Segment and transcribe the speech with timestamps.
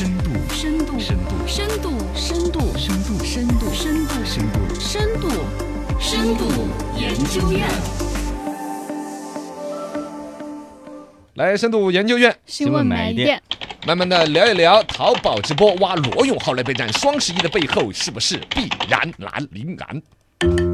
[0.00, 4.70] 深度，深度，深度，深度，深度，深度，深度，深度，深度。
[4.80, 5.28] 深度，
[6.00, 6.46] 深度
[6.96, 7.68] 研究院。
[11.34, 13.42] 来，深度研究院，新闻买点，
[13.86, 20.69] 慢慢的聊一聊淘宝直播挖罗永浩来备战双十一的背后，是不是必然难临难？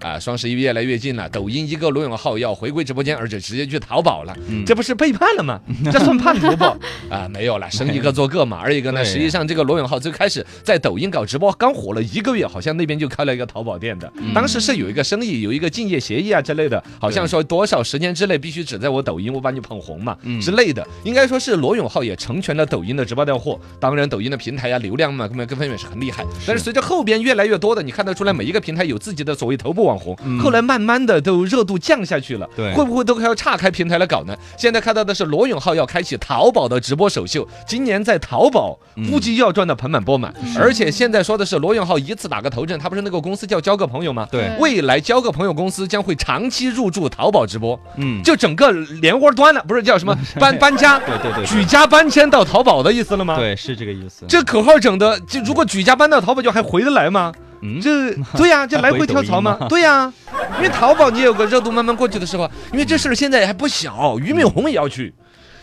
[0.00, 5.60] 啊，双十一越来越近了，抖音一个罗永浩要回归直播间，而且直接去淘宝了，嗯这不是背叛了吗？
[5.92, 6.64] 这算叛徒不？
[7.12, 8.58] 啊，没有了，生一个做个嘛。
[8.58, 23.60] 二一个呢，实际上这个罗永浩最开始在抖音搞直播，刚火了一个月，好像那边就开了一个淘宝店的，嗯当时是有一个生意，有一个竞业协议啊之类的，好像说多少时间之内必须只在我抖音我把你捧红嘛嗯之类的，应该说是罗永浩也成全了抖音的直播带货。
[23.78, 26.24] 当然，抖音的平台呀、流量嘛，各各方面是很厉害。
[26.46, 32.48] 但是随着后边越来越多的，你看得出来，每一个平台有自己的所谓头部网红，后来慢慢的都热度降下去了。
[32.74, 34.36] 会不会都要岔开平台来搞呢？
[34.56, 40.32] 现在看到的是罗永浩要开启淘宝的直播首秀，今年在淘宝嗯估计要赚得盆满钵满。
[40.56, 44.28] 而且现在说的是罗永浩一次打个头阵，他不是那个公司叫交个朋友吗？
[44.30, 54.24] 对，未来交个朋友公司将会长期入驻淘宝直播，嗯，就整个连窝端了，不是叫什么 搬搬家，对对对举家搬迁到淘宝的意思了吗？，对，是这个意思。
[54.28, 57.32] 这口号整的，就如果举家搬到淘宝，就还回得来吗？
[57.62, 59.56] 嗯，这 对呀、这来回跳槽吗？
[59.68, 60.12] 对呀、
[60.56, 65.14] 因为淘宝你有个热度慢慢过去的时候，因为这事儿现在还不小，俞敏洪也要去。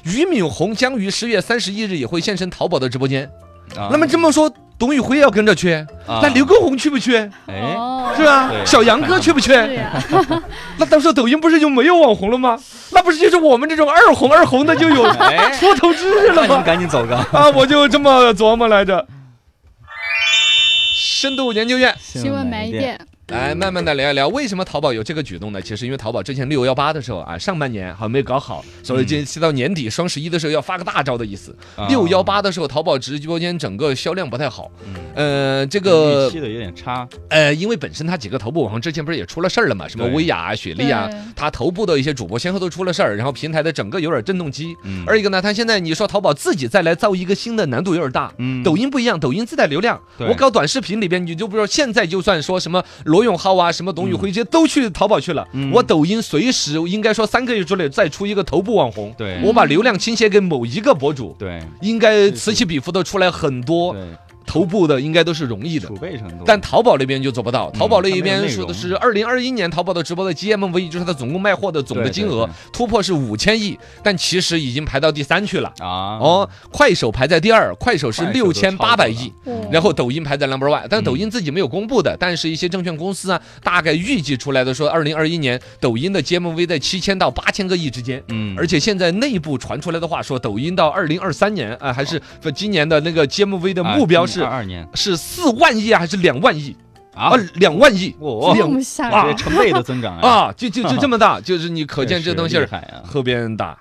[0.04, 3.30] 俞敏洪将于十月三十一日也会现身淘宝的直播间。
[3.76, 5.74] 啊那么这么说，董宇辉要跟着去，
[6.06, 7.18] 啊那刘畊宏去不去？
[7.48, 8.50] 哎，哦是吧？
[8.66, 9.52] 小杨哥去不去？
[10.78, 12.58] 那到时候抖音不是就没有网红了吗？
[12.92, 16.64] 那不是就是我们这种二红二红的就有哎，出头之日了那你们吗？
[16.64, 17.18] 赶紧走个。
[17.18, 19.06] 啊，我就这么琢磨来着。
[21.20, 21.96] 深度研究院。
[22.00, 22.96] 新闻买点，
[23.28, 25.62] 来慢慢的聊一聊，为什么淘宝有这个举动呢？
[25.62, 31.54] 其实因为淘宝之前六幺八的时候啊，上半年好像没搞好，所以今期到年底双十一的时候要发个大招的意思。
[31.76, 37.06] 啊六幺八的时候，淘宝直播间整个销量不太好，嗯呃，这预期的有点差。
[37.28, 44.74] 呃，因为本身它几个头部网红之前不是也出了事儿了嘛，什么对薇娅啊、雪莉啊对，它头部的一些主播先后都出了事儿，然后平台的整个有点震动机。
[44.84, 48.34] 嗯，二一个呢，它现在你说淘宝自己再来造一个新的难度有点大。
[48.38, 55.72] 嗯抖音不一样，抖音自带流量，对我搞短视频里边，你就比如说现在就算说什么罗永浩啊，什么董宇辉这些都去淘宝去了，嗯。
[55.72, 59.42] 我抖音随时应该说三个月之内再出一个头部网红，对。
[59.44, 61.62] 我把流量倾斜给某一个博主，对。
[61.82, 64.02] 应该此起彼伏的出来很多对，
[64.48, 65.96] 头部的，应该都是容易的储。
[65.98, 66.44] 备程度。
[66.46, 75.72] 但淘宝那边就做不到，淘宝那一边说的是二零二一年淘宝的直播的 GMV，就是它总共卖货的总的金额突破是五千亿，但其实已经排到第三去了。
[75.80, 88.24] 啊，哦，快手排在第二，快手是六千八百亿，哦然后抖音排在 number one，但嗯抖音自己没有公布的，但是一些证券公司啊，大概预计出来的说，二零二一年抖音的 GMV 在七千到八千个亿之间。
[88.30, 92.22] 嗯，而且现在内部传出来的话说，抖音到二零二三年啊、还是
[92.56, 96.76] 今年的那个 GMV 的目标是、二二年是四万亿啊，还是两万亿
[97.14, 98.16] 啊啊？，两万亿，
[98.56, 98.72] 两
[99.12, 102.58] 啊成倍的增长哎，啊，就就就这么大，就是你可见这东西。
[103.06, 103.78] 后边大。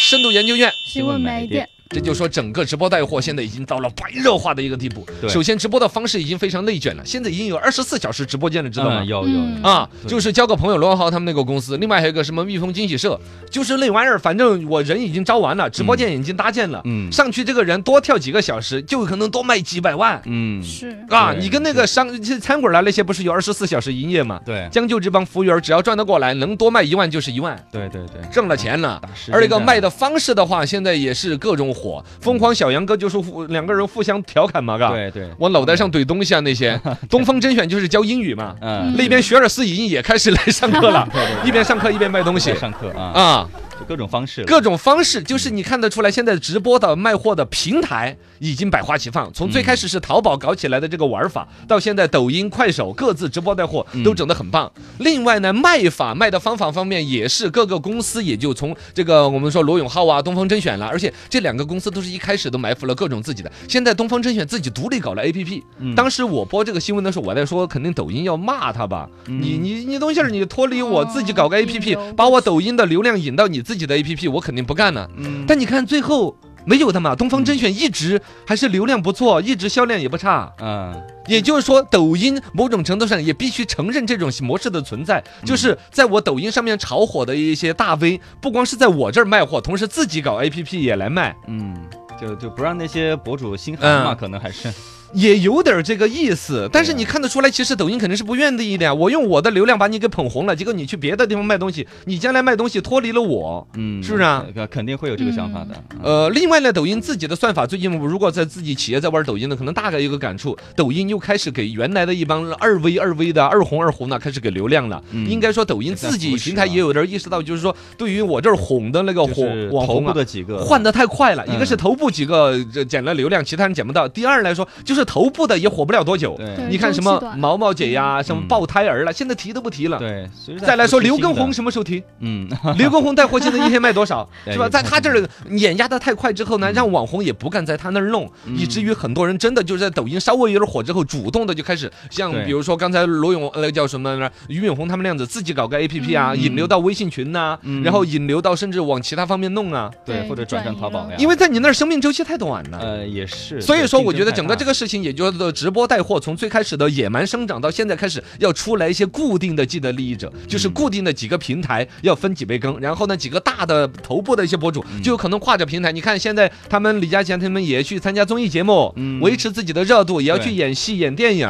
[0.00, 5.06] 深度研究院新闻买点，这就说整个直播带货现在已经到了白热化的一个地步。
[5.20, 9.06] 对首先直播的方式已经非常内卷了，现在已经有二十四小时直播间了，知道吗嗯？
[9.06, 13.18] 有有啊，就是交个朋友罗永浩他们那个公司，另外还有一个什么蜜蜂惊喜社，
[13.50, 20.20] 就是那玩意儿，反正我人已经招完了，直播间已经搭建了，嗯上去这个人多跳几个小时，就有可能多卖几百万。
[20.26, 24.40] 嗯是啊，你跟那个商这餐馆啊那些不是有二十四小时营业吗？
[24.44, 29.00] 对将就这帮服务员，只要赚得过来，能多卖一万就是一万，对对对，挣了钱了。
[29.32, 32.04] 而一个卖的方式的话，现在也是各种火。
[32.20, 36.78] 疯狂小杨哥就是互两个人互相调侃嘛，嘎，对对，往脑袋上怼东西啊那些。
[37.08, 41.08] 东方甄选就是教英语嘛，嗯，那边学而思淫也开始来上课了，
[41.44, 42.54] 一边上课一边卖东西。
[42.56, 43.48] 上课啊，啊。
[43.78, 49.32] 就各种方式，各种方式，就是你看得出来，现在直播的卖货的平台已经百花齐放。
[49.32, 54.70] 从最开始是淘宝搞起来的这个玩法，到现在抖音、快手各自直播带货都整得很棒。
[54.98, 63.52] 另外呢，卖法卖的方法方面也是各个公司也就从这个我们说罗永浩啊、东方甄选了，而且这两个公司都是一开始都埋伏了各种自己的。
[63.68, 65.94] 现在东方甄选自己独立搞了 APP，嗯。
[65.94, 75.06] 当时我播这个新闻的时候，我在说肯定抖音要骂他吧，你你你东西儿你脱离我自己搞个哦 APP，把我抖音的流量引到你自己的 APP，我肯定不干呢。
[75.18, 76.34] 嗯，但你看最后
[76.64, 80.50] 没有的嘛，东方甄选一直还是流量不错，一直销量也不差。
[80.62, 80.98] 嗯。
[81.26, 91.36] 也就是说，抖音某种程度上也必须承认这种模式的存在，就是在我抖音上面炒火的一些大 V，不光是在我这儿卖货，同时自己搞 APP 也来卖。
[91.46, 91.76] 嗯，
[92.18, 94.16] 就就不让那些博主心寒嘛，嗯。
[94.16, 94.72] 可能还是
[95.12, 98.92] 也有点这个意思，但是你看得出来，其实抖音肯定是不愿意的呀。
[98.92, 105.68] 我用我的流量把你给捧红了，结果你去别的地方卖东西，你将来卖东西脱离了我，嗯，是不是啊呃肯定会有这个想法的。
[105.92, 115.02] 嗯呃，另外呢，抖音自己的算法，最近如果在自己企业在玩抖音的，可能大概有个感触，抖音又开始给原来的一帮二 V 二 V 的二红二红的开始给流量了。
[115.12, 120.12] 嗯应该说，抖音自己平台也有点意识到，就是说，对于我这儿红的那个火就是头部网红啊。
[120.12, 126.38] 的几个换的太快了，嗯一个是头部几个这捡了流量，其他人捡不到；第二来说，就是头部的也火不了多久。
[126.68, 128.48] 你看什么毛毛姐呀，什么嗯。
[128.48, 129.98] 爆胎儿了，现在提都不提了。
[129.98, 130.28] 对，
[130.58, 132.02] 再来说刘畊宏，什么时候提？
[132.20, 132.48] 嗯，
[132.78, 134.68] 刘畊宏带货现在一天卖多少， 是吧？
[134.68, 138.56] 在他这儿碾压的太快之后呢，让网红也不敢在他那儿弄，嗯。
[138.56, 144.16] 以至于很多人真的就是在抖音稍微有点火之后，主动的就开始像比如说刚才罗永那个叫什么
[144.48, 146.40] 俞敏洪他们那样子，自己搞个 APP 啊，嗯。
[146.42, 147.82] 引流到微信群呐，嗯。
[147.82, 152.78] 然后引流到甚至往其他方面弄啊，对，或者转转移了向淘宝呀，因为在你那儿生命周期太短了。
[152.78, 165.92] 呃也是，所以说，我觉得整个这个事情，也就是直播带货，从最开始的野蛮生长，到现在开始要出来一些固定的既得利益者，就是嗯固定的几个平台要分几杯羹，然后呢，几个大的头部的一些博主嗯就有可能跨着平台。
[165.92, 171.48] 你看现在他们李佳琦他们也去参加综艺节目，嗯维持自己的热度，也要去演戏、演电影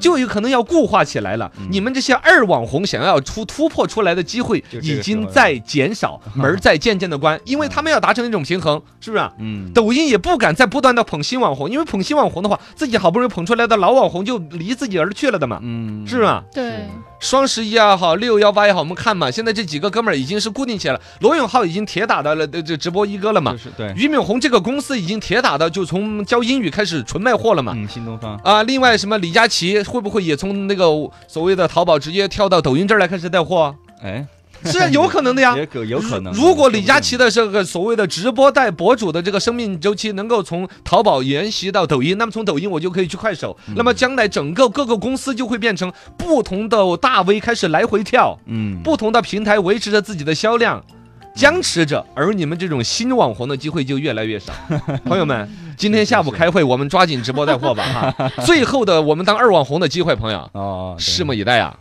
[0.00, 1.50] 就有可能要固化起来了。
[1.58, 9.32] 嗯你们这些二网红想要出突破出来的机会已经在减少，门 在渐渐的关，因为他们要达成一种平衡，是不是啊？
[9.38, 16.44] 嗯，抖音也不敢再不断的捧新网红，因为捧新网红的话，自己好不容易捧出来的老网红就离自己而去了的嘛，嗯是吧？
[16.52, 16.86] 对，
[17.20, 21.00] 双十一也好，六幺八也好，我们看嘛，现在这几个哥们儿已经是固定起来了。
[21.20, 23.58] 罗永浩已经铁打的了，这直播一哥了嘛就。
[23.58, 27.72] 是对，俞敏洪这个公司已经铁打的，就从教英语开始纯卖货了嘛。
[27.76, 30.86] 嗯，新东方，啊，另外什么李佳琦会不会也从那个
[31.26, 33.74] 所谓的淘宝直接跳到抖音这儿来开始带货？
[34.02, 34.24] 哎，
[34.70, 35.56] 是啊有可能的呀。
[35.88, 36.32] 有可能。
[36.32, 50.82] 如果李佳琦的，这个所谓的直播带博主的这个生命周期能够从淘宝沿袭到抖音，那么从抖音我就可以去快手，嗯那么将来整个各个公司就会变成不同的大 V 开始来回跳，嗯，不同的平台维持着自己的销量。
[51.34, 54.52] 僵持着，而你们这种新网红的机会就越来越少。
[55.06, 57.84] 朋友们，今天下午开会，我们抓紧直播带货吧
[58.18, 58.28] 哈！
[58.44, 61.78] 最后的我们当二网红的机会，朋友，哦，拭目以待啊！